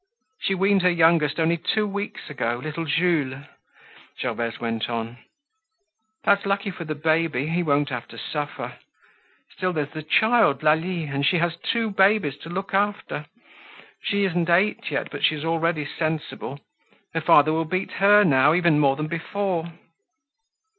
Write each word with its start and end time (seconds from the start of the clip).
"She 0.39 0.55
weaned 0.55 0.81
her 0.81 0.89
youngest 0.89 1.39
only 1.39 1.57
two 1.57 1.85
weeks 1.85 2.27
ago, 2.27 2.59
little 2.63 2.85
Jules," 2.85 3.43
Gervaise 4.19 4.59
went 4.59 4.89
on. 4.89 5.19
"That's 6.23 6.43
lucky 6.47 6.71
for 6.71 6.85
the 6.85 6.95
baby, 6.95 7.49
he 7.49 7.61
won't 7.61 7.89
have 7.89 8.07
to 8.07 8.17
suffer. 8.17 8.79
Still, 9.51 9.73
there's 9.73 9.91
the 9.91 10.01
child 10.01 10.63
Lalie 10.63 11.03
and 11.03 11.23
she 11.23 11.37
has 11.37 11.55
two 11.57 11.91
babies 11.91 12.37
to 12.39 12.49
look 12.49 12.73
after. 12.73 13.27
She 14.01 14.23
isn't 14.25 14.49
eight 14.49 14.89
yet, 14.89 15.11
but 15.11 15.23
she's 15.23 15.45
already 15.45 15.85
sensible. 15.85 16.59
Her 17.13 17.21
father 17.21 17.53
will 17.53 17.65
beat 17.65 17.91
her 17.99 18.23
now 18.23 18.55
even 18.55 18.79
more 18.79 18.95
than 18.95 19.05
before." 19.05 19.71